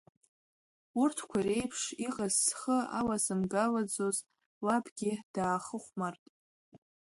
[1.01, 4.17] Урҭқәа реиԥш иҟаз зхы алазымгалаӡоз
[4.65, 6.23] лабгьы даахыхәмарт.